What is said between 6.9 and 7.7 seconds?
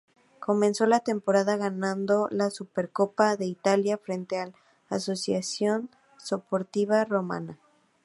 Roma.